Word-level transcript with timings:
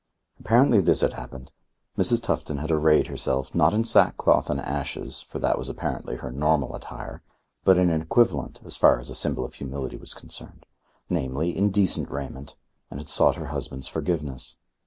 Apparently 0.39 0.81
this 0.81 1.01
had 1.01 1.13
happened: 1.13 1.51
Mrs. 1.95 2.23
Tufton 2.23 2.57
had 2.57 2.71
arrayed 2.71 3.05
herself, 3.05 3.53
not 3.53 3.71
in 3.71 3.83
sackcloth 3.83 4.49
and 4.49 4.59
ashes, 4.59 5.21
for 5.21 5.37
that 5.37 5.59
was 5.59 5.69
apparently 5.69 6.15
her 6.15 6.31
normal 6.31 6.75
attire, 6.75 7.21
but 7.63 7.77
in 7.77 7.91
an 7.91 8.01
equivalent, 8.01 8.59
as 8.65 8.75
far 8.75 8.97
as 8.99 9.11
a 9.11 9.15
symbol 9.15 9.45
of 9.45 9.53
humility 9.53 9.97
was 9.97 10.15
concerned; 10.15 10.65
namely, 11.07 11.55
in 11.55 11.69
decent 11.69 12.09
raiment, 12.09 12.55
and 12.89 12.99
had 12.99 13.09
sought 13.09 13.35
her 13.35 13.49
husband's 13.53 13.87
forgiveness. 13.87 14.55